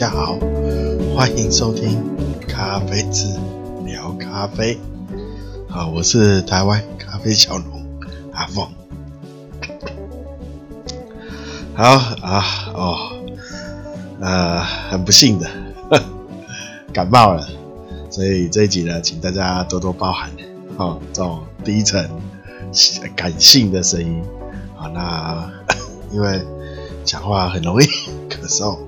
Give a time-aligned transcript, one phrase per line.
[0.00, 0.38] 大家好，
[1.12, 2.00] 欢迎收听
[2.46, 3.36] 咖啡之
[3.84, 4.78] 聊咖啡。
[5.68, 7.84] 好，我是台湾咖啡小农
[8.32, 8.64] 阿凤。
[11.74, 11.84] 好
[12.22, 12.44] 啊
[12.74, 12.96] 哦，
[14.20, 15.50] 呃，很不幸的
[16.94, 17.48] 感冒了，
[18.08, 20.30] 所以这一集呢，请大家多多包涵。
[20.76, 22.08] 哦，这种低沉
[23.16, 24.22] 感性的声音
[24.76, 25.50] 啊，那
[26.14, 26.40] 因为
[27.04, 27.86] 讲话很容易
[28.30, 28.78] 咳嗽。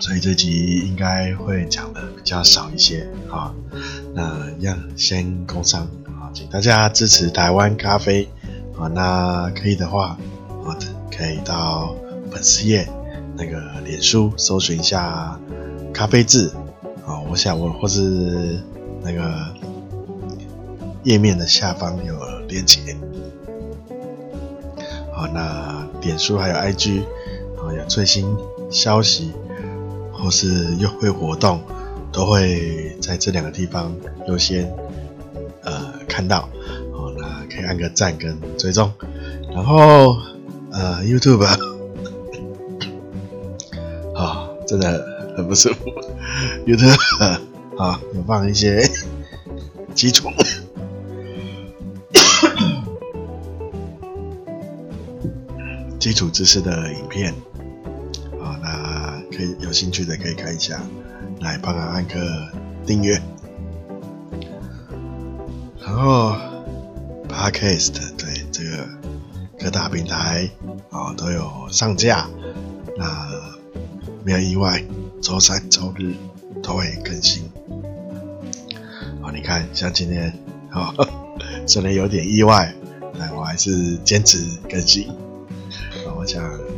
[0.00, 3.54] 所以这集应该会讲的比较少一些啊。
[4.14, 8.26] 那一样先工商啊，请大家支持台湾咖啡
[8.78, 8.88] 啊。
[8.88, 10.18] 那可以的话，
[10.64, 10.74] 啊，
[11.14, 11.94] 可以到
[12.32, 12.88] 粉丝页
[13.36, 15.38] 那个脸书搜寻一下
[15.92, 16.48] 咖啡志
[17.06, 17.20] 啊。
[17.30, 18.58] 我想我或是
[19.02, 19.54] 那个
[21.04, 22.96] 页面的下方有链接。
[25.12, 27.02] 好，那脸书还有 IG
[27.58, 28.34] 啊，有最新
[28.70, 29.32] 消息。
[30.20, 31.62] 或是优惠活动，
[32.12, 33.96] 都会在这两个地方
[34.28, 34.70] 优先
[35.62, 36.48] 呃看到，
[36.92, 38.92] 哦，那可以按个赞跟追踪，
[39.54, 40.16] 然后
[40.70, 41.44] 呃 YouTube
[44.14, 45.90] 啊、 真的很不舒服
[46.66, 47.40] ，YouTube 啊、
[47.76, 48.82] 哦、有放一些
[49.94, 50.28] 基础。
[55.98, 57.34] 基础知识的影片。
[59.40, 60.82] 可以有兴趣的可以看一下，
[61.40, 62.52] 来帮他按个
[62.84, 63.18] 订阅，
[65.80, 66.36] 然后
[67.26, 68.86] Podcast 对这个
[69.58, 70.50] 各大平台
[70.90, 72.28] 啊、都有上架，
[72.98, 73.56] 那
[74.24, 74.84] 没有意外，
[75.22, 76.12] 周三周日
[76.62, 77.50] 都会更新。
[79.22, 80.38] 好，你看像今天
[80.68, 80.92] 啊，
[81.66, 82.74] 虽然有点意外，
[83.18, 84.36] 但我还是坚持
[84.68, 85.08] 更新。
[86.14, 86.69] 我想。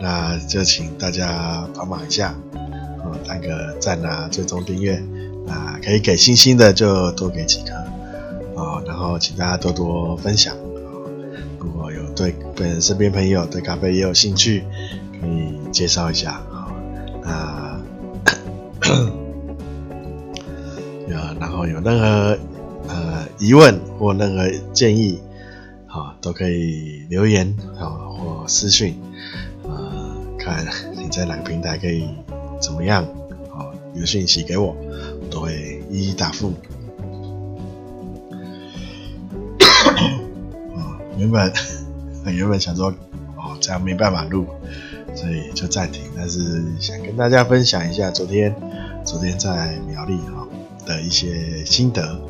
[0.00, 2.34] 那就请大家帮忙一下，
[3.04, 5.02] 哦，按个赞啊，追踪订阅，
[5.48, 7.74] 啊，可以给星星的就多给几颗，
[8.54, 11.10] 哦，然后请大家多多分享，哦，
[11.58, 14.64] 如果有对本身边朋友对咖啡也有兴趣，
[15.20, 16.66] 可以介绍一下，哦，
[17.24, 17.80] 那，
[21.08, 22.38] 有然后有任何
[22.88, 25.20] 呃疑问或任何建议，
[25.86, 28.94] 好，都可以留言，哦，或私讯。
[30.46, 30.64] 看
[30.94, 32.08] 你在哪个平台可以
[32.60, 33.02] 怎么样？
[33.50, 34.76] 哦，有讯息给我，
[35.20, 36.52] 我都会一一答复。
[41.18, 41.52] 原本
[42.32, 42.94] 原本想说
[43.36, 44.46] 哦，这样没办法录，
[45.16, 46.04] 所以就暂停。
[46.14, 48.54] 但是想跟大家分享一下昨天
[49.04, 50.46] 昨天在苗栗哈
[50.86, 52.20] 的一些心得。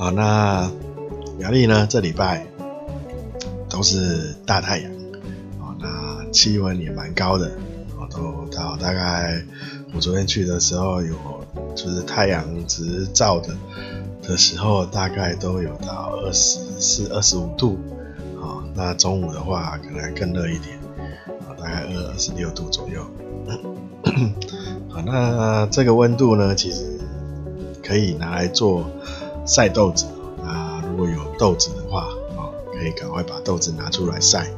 [0.00, 0.72] 好，那
[1.38, 1.86] 苗栗呢？
[1.86, 2.46] 这礼拜
[3.68, 4.90] 都是大太阳，
[5.60, 7.50] 哦，那气温也蛮高的，
[7.98, 9.44] 哦，都到大概
[9.92, 11.14] 我昨天去的时候有，
[11.76, 13.54] 就是太阳直照的
[14.22, 17.78] 的时候，大概都有到二十四、二十五度，
[18.40, 20.78] 哦，那中午的话可能更热一点，
[21.46, 23.04] 啊，大概二二十六度左右。
[24.88, 26.86] 好，那这个温度呢，其实
[27.84, 28.88] 可以拿来做。
[29.46, 30.06] 晒豆子，
[30.42, 34.50] 那如果有豆子的话，啊，可以赶快把豆子拿出来晒。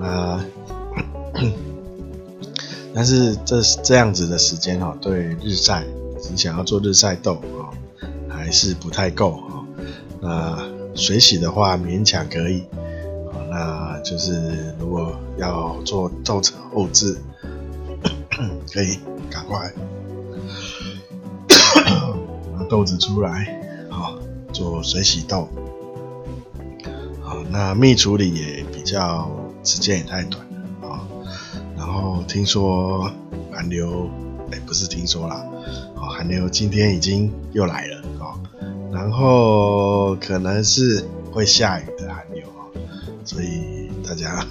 [0.00, 0.44] 啊
[1.34, 1.42] 那
[2.94, 5.84] 但是这这样子的时间哈，对日晒，
[6.30, 7.68] 你想要做日晒豆啊，
[8.28, 9.64] 还是不太够啊。
[10.22, 10.58] 那
[10.94, 12.64] 水洗的话勉强可以，
[13.32, 17.18] 啊那就是如果要做豆子后制，
[18.72, 18.98] 可以
[19.30, 19.70] 赶快
[22.56, 23.62] 拿豆子出来。
[24.56, 25.50] 做水洗豆，
[27.20, 29.30] 好，那蜜处理也比较
[29.62, 31.06] 时间也太短了啊。
[31.76, 33.12] 然后听说
[33.52, 34.08] 寒流，
[34.50, 35.44] 哎，不是听说啦，
[35.96, 38.32] 哦，寒流今天已经又来了啊。
[38.90, 42.64] 然后可能是会下雨的寒流啊，
[43.26, 44.42] 所以大家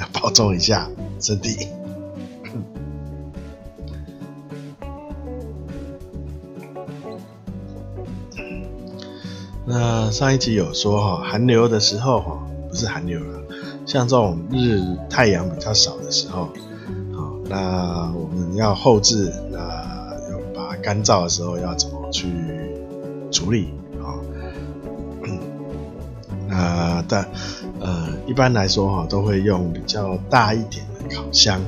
[0.00, 0.90] 要保重一下
[1.20, 1.68] 身体。
[9.82, 13.42] 那上一集有说哈，寒流的时候哈，不是寒流了，
[13.86, 14.78] 像这种日
[15.08, 16.50] 太阳比较少的时候，
[17.14, 22.28] 好，那我们要后置，那要把它干燥的时候要怎么去
[23.32, 23.72] 处理
[24.02, 24.20] 啊？
[26.46, 27.26] 那但
[27.80, 31.58] 呃，一般来说哈，都会用比较大一点的烤箱。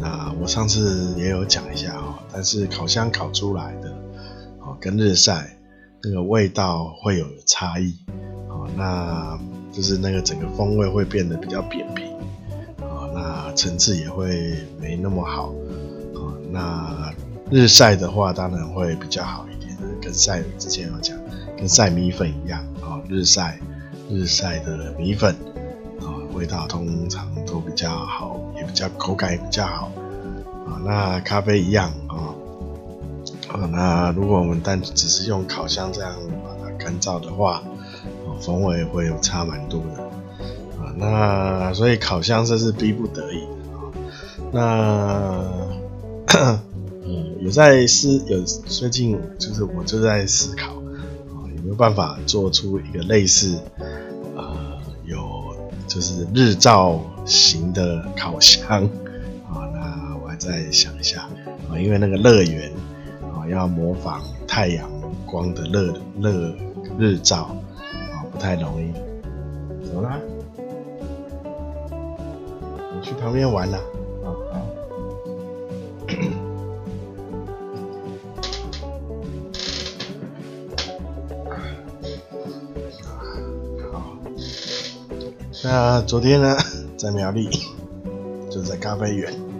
[0.00, 3.90] 那我上次也有讲一下哈，但是烤箱烤出来的
[4.60, 5.58] 哦跟日晒
[6.04, 7.96] 那个味道会有差异，
[8.48, 9.38] 啊，那
[9.72, 12.12] 就是那个整个风味会变得比较扁平，
[12.80, 15.54] 啊，那层次也会没那么好，
[16.14, 17.14] 啊，那
[17.50, 21.16] 日晒的话当然会比较好一点，跟晒之前有讲，
[21.56, 23.60] 跟晒米粉一样，啊，日晒
[24.10, 25.36] 日晒的米粉，
[26.00, 29.92] 啊，味道通常都比较好，也比较口感也比较好，
[30.66, 31.92] 啊，那咖啡一样，
[33.52, 33.68] 啊。
[33.70, 36.12] 那如果我们单只是用烤箱这样
[36.42, 37.62] 把它干燥的话，
[38.26, 40.02] 哦，风味会有差蛮多的
[40.82, 40.92] 啊。
[40.96, 43.82] 那所以烤箱这是逼不得已的啊。
[44.52, 44.60] 那
[46.34, 46.60] 呃，
[47.40, 53.58] 有在思有最近就是我就在思考啊，有没有办法做出一个类似
[54.34, 55.54] 呃有
[55.86, 58.84] 就是日照型的烤箱
[59.48, 59.68] 啊？
[59.74, 61.28] 那我还在想一下
[61.68, 62.71] 啊，因为那个乐园。
[63.48, 64.88] 要模仿太阳
[65.26, 66.54] 光的热热
[66.98, 67.54] 日照
[68.12, 68.92] 啊，不太容易。
[69.84, 70.18] 怎么啦？
[72.94, 73.78] 你去旁边玩了？
[74.24, 74.58] 啊，好。
[83.92, 84.16] 好。
[85.64, 86.56] 那昨天呢，
[86.96, 87.48] 在苗栗，
[88.50, 89.51] 就在咖啡园。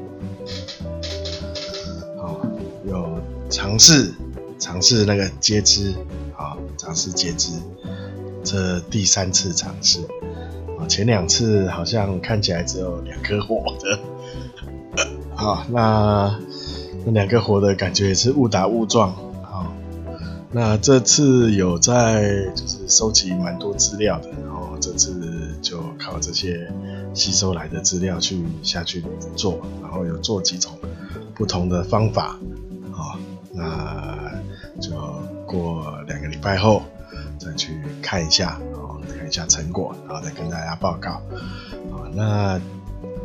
[3.52, 4.12] 尝试
[4.58, 5.94] 尝试那个接肢
[6.36, 7.52] 啊，尝试接肢，
[8.42, 10.00] 这第三次尝试
[10.78, 13.98] 啊，前两次好像看起来只有两颗活的，
[15.36, 16.40] 好， 那
[17.04, 19.10] 那两个活的感觉也是误打误撞
[19.42, 19.70] 啊。
[20.50, 26.72] 那这次有在就是收集蛮多资料的，然后这次就靠这些
[27.12, 29.04] 吸收来的资料去下去
[29.36, 30.72] 做，然后有做几种
[31.34, 32.38] 不同的方法
[32.92, 33.18] 啊。
[33.54, 34.32] 那
[34.80, 34.90] 就
[35.46, 36.82] 过两个礼拜后
[37.38, 41.10] 再去看一下，哦，看一下成果，然后再跟大家报告。
[41.90, 42.60] 啊，那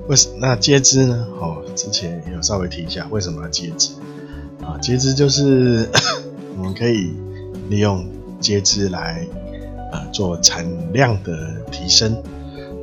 [0.07, 1.27] 为什那接枝呢？
[1.39, 3.93] 哦，之前也有稍微提一下为什么要接枝。
[4.61, 5.89] 啊，接枝就是
[6.57, 7.13] 我们可以
[7.69, 8.05] 利用
[8.41, 9.25] 接枝来
[9.93, 12.13] 呃做产量的提升。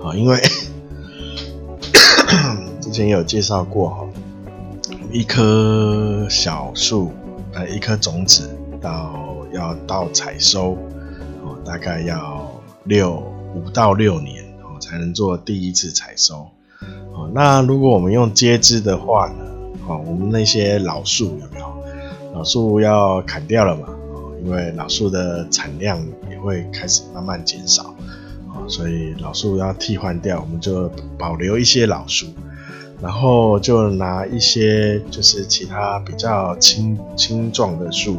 [0.02, 0.40] 啊，因为
[2.80, 4.06] 之前也有介绍过哈，
[5.12, 7.12] 一棵小树。
[7.54, 10.72] 呃，一颗种子到要到采收，
[11.42, 12.50] 哦，大概要
[12.84, 13.22] 六
[13.54, 16.48] 五到六年哦，才能做第一次采收。
[17.12, 19.44] 哦，那如果我们用接枝的话呢，
[19.86, 21.72] 哦，我们那些老树有没有？
[22.34, 23.88] 老树要砍掉了嘛？
[24.44, 27.94] 因为老树的产量也会开始慢慢减少，
[28.48, 32.26] 哦，所以老树要替换掉，我们就保留一些老树。
[33.00, 38.16] 然后就拿一些就是其他比较青青壮的树，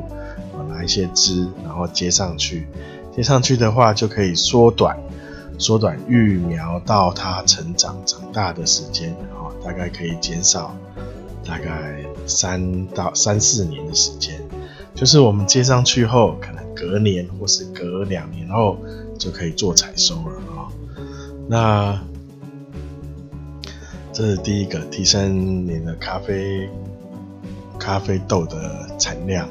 [0.54, 2.68] 啊，拿一些枝，然后接上去。
[3.16, 4.98] 接上去的话，就可以缩短
[5.58, 10.76] 缩短育苗到它成长长大的时间，啊，大概可以减少
[11.46, 14.42] 大概三到三四年的时间。
[14.94, 18.78] 就是我们接上去后，可能隔年或是隔两年后
[19.18, 20.68] 就可以做采收了啊。
[21.48, 22.02] 那
[24.16, 26.70] 这是第一个，提升你的咖啡
[27.78, 29.46] 咖啡豆的产量，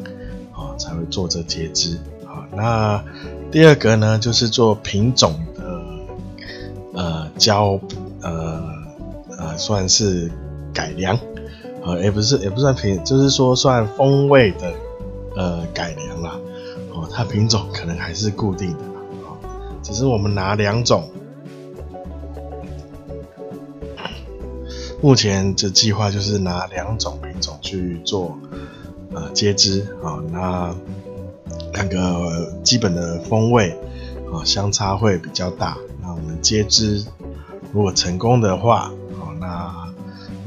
[0.54, 2.48] 啊，才会做这接枝啊。
[2.50, 3.04] 那
[3.52, 5.82] 第二个呢，就是做品种的
[6.94, 7.78] 呃交
[8.22, 8.64] 呃
[9.36, 10.32] 呃算是
[10.72, 11.18] 改良，
[11.84, 14.72] 呃也不是也不算品，就是说算风味的
[15.36, 16.40] 呃改良啦。
[16.94, 18.78] 哦，它品种可能还是固定的
[19.26, 19.36] 啊，
[19.82, 21.06] 只是我们拿两种。
[25.04, 28.38] 目前这计划就是拿两种品种去做
[29.12, 30.74] 呃接枝啊，那
[31.74, 33.78] 两个基本的风味
[34.32, 35.76] 啊相差会比较大。
[36.00, 37.04] 那我们接枝
[37.70, 39.92] 如果成功的话啊，那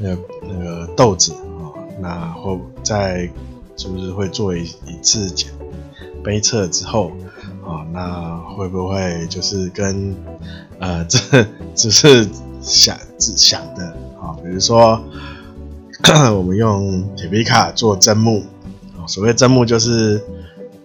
[0.00, 3.30] 那那个豆子啊，那会在
[3.76, 5.52] 就是会做一一次检
[6.24, 7.12] 杯测之后
[7.64, 10.16] 啊，那会不会就是跟
[10.80, 11.46] 呃这
[11.76, 12.28] 只是
[12.68, 13.96] 想只想的。
[14.44, 15.02] 比如说，
[16.36, 18.42] 我们用铁皮卡做砧木，
[19.06, 20.22] 所谓砧木就是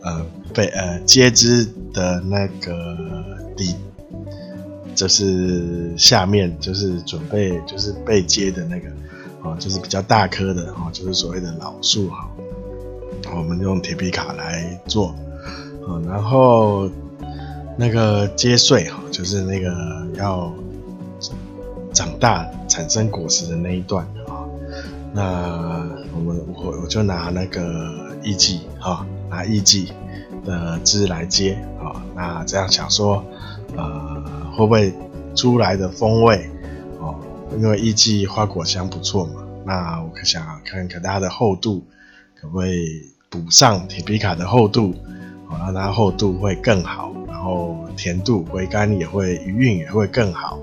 [0.02, 2.98] 呃被呃接枝的那个
[3.56, 3.76] 底，
[4.96, 8.90] 就是下面就是准备就是被接的那个，
[9.44, 12.28] 哦，就是比较大棵的哦，就是所谓的老树哈，
[13.36, 15.10] 我们用铁皮卡来做，
[15.88, 16.90] 啊然后
[17.78, 19.72] 那个接穗哈，就是那个
[20.16, 20.52] 要。
[21.94, 24.44] 长大产生果实的那一段啊，
[25.14, 29.94] 那我们我我就拿那个艺伎哈，拿艺伎
[30.44, 32.04] 的枝来接啊。
[32.16, 33.24] 那这样想说，
[33.78, 34.24] 呃，
[34.58, 34.94] 会不会
[35.36, 36.50] 出来的风味
[37.00, 37.16] 哦？
[37.58, 41.86] 因为艺伎花果香不错嘛，那我可想看看它的厚度，
[42.36, 44.96] 可不可以补上铁皮卡的厚度，
[45.48, 50.58] 哦，让它厚度会更好，然后甜度回甘也会余韵也会更好，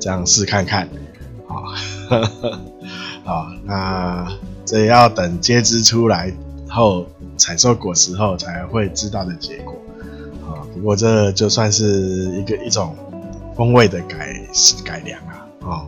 [0.00, 0.88] 这样试看看，
[1.46, 1.54] 啊，
[3.24, 4.28] 好， 那
[4.64, 6.32] 这要等接枝出来
[6.68, 9.74] 后采收果实后才会知道的结果。
[10.46, 12.94] 啊不过这就算是一个一种
[13.56, 14.40] 风味的改
[14.84, 15.86] 改良啊，哦，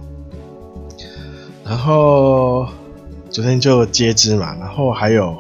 [1.65, 2.67] 然后
[3.31, 5.37] 昨天就接枝嘛，然后还有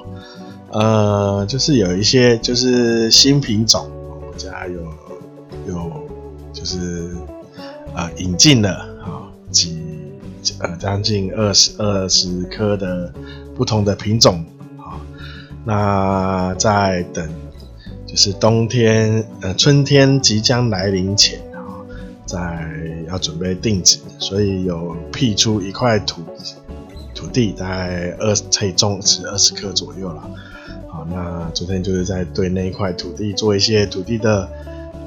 [0.70, 3.90] 呃，就是有一些就是新品种，
[4.26, 4.80] 我家有
[5.66, 6.08] 有
[6.52, 7.10] 就是
[7.94, 8.70] 呃引进了
[9.02, 9.78] 啊几
[10.58, 13.12] 呃将近二十二十棵的
[13.54, 14.44] 不同的品种
[14.78, 15.00] 啊，
[15.64, 17.28] 那在等。
[18.06, 21.78] 就是冬天，呃，春天即将来临前啊，
[22.26, 22.68] 在
[23.08, 26.20] 要准备定植，所以有辟出一块土
[27.14, 30.28] 土地，大概二可以种植二十棵左右了。
[30.88, 34.48] 好，那昨天就是在对那一块土地做一些土地的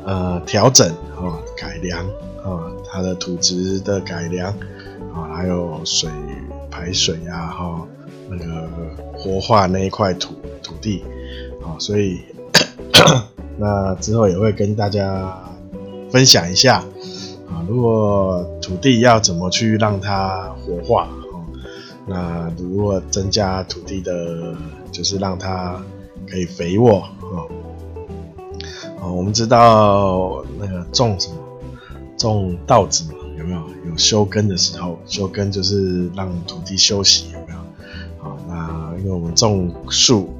[0.05, 0.87] 呃调整
[1.17, 2.05] 啊、改良
[2.43, 4.51] 啊，它的土质的改良
[5.13, 6.09] 啊，还有水
[6.69, 7.87] 排水啊，哈，
[8.29, 8.69] 那个
[9.17, 11.03] 活化那一块土土地
[11.63, 12.19] 啊，所以。
[13.57, 15.39] 那之后也会跟大家
[16.09, 16.83] 分享一下
[17.47, 21.37] 啊，如果土地要怎么去让它活化啊？
[22.07, 24.55] 那如果增加土地的，
[24.91, 25.79] 就是让它
[26.27, 27.45] 可以肥沃啊。
[28.99, 31.35] 啊，我们知道那个种什么
[32.23, 33.61] 种稻子嘛，有没有？
[33.89, 37.59] 有休耕的时候，休耕就是让土地休息，有没有？
[38.17, 40.33] 好，那因为我们种树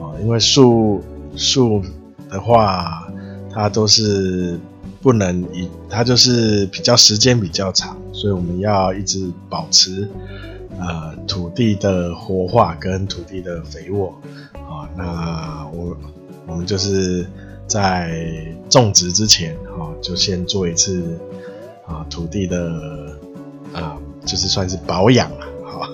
[0.00, 1.02] 啊，因为树。
[1.36, 1.82] 树
[2.30, 3.12] 的话，
[3.50, 4.56] 它都是
[5.02, 10.08] 不能一，它就是比较时间比较长，所以我们要一直保持
[10.78, 14.14] 呃土地的活化跟土地的肥沃
[14.52, 14.88] 啊。
[14.96, 15.96] 那我
[16.46, 17.26] 我们就是
[17.66, 18.24] 在
[18.70, 21.18] 种植之前啊，就先做一次
[21.86, 23.16] 啊土地的
[23.72, 25.88] 啊，就是算是保养了啊。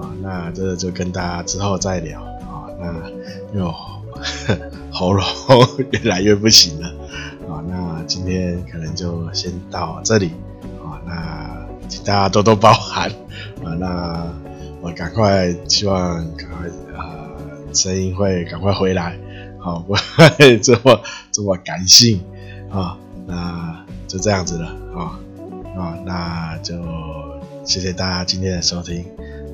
[0.00, 2.68] 啊，那这就跟大家之后再聊啊。
[2.80, 3.74] 那有。
[4.90, 5.24] 喉咙
[5.92, 6.88] 越来越不行了
[7.48, 7.62] 啊！
[7.68, 10.32] 那今天可能就先到这里
[10.82, 10.98] 啊！
[11.06, 13.08] 那请大家多多包涵
[13.62, 13.76] 啊！
[13.78, 14.26] 那
[14.80, 16.66] 我赶快，希望赶快
[16.98, 17.30] 啊，
[17.72, 19.16] 声音会赶快回来，
[19.68, 20.98] 好，不会这么
[21.30, 22.24] 这么感性
[22.70, 22.96] 啊！
[23.26, 25.20] 那就这样子了啊
[25.76, 25.98] 啊！
[26.06, 26.74] 那就
[27.64, 29.04] 谢谢大家今天的收听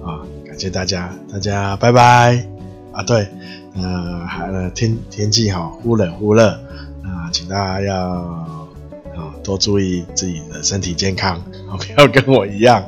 [0.04, 0.22] 啊！
[0.46, 2.46] 感谢大家，大家拜拜
[2.92, 3.02] 啊！
[3.02, 3.28] 对。
[3.74, 6.60] 呃，还呃天天气好，忽冷忽热，
[7.02, 11.34] 那请大家要啊多注意自己的身体健康，
[11.68, 12.80] 啊不要跟我一样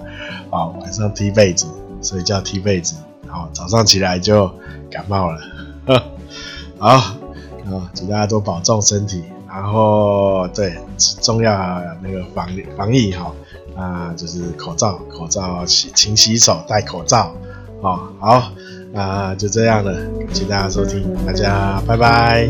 [0.48, 1.66] 啊晚上踢被子，
[2.00, 2.94] 睡觉踢被子，
[3.26, 4.48] 然后早上起来就
[4.88, 5.40] 感冒了。
[6.78, 10.78] 好，啊请大家多保重身体，然后对
[11.20, 13.32] 重要那个防防疫哈，
[13.76, 17.34] 啊就是口罩口罩勤洗手戴口罩，
[17.82, 18.52] 啊好。
[18.94, 22.48] 啊，就这样了，感谢大家收听，大家拜拜。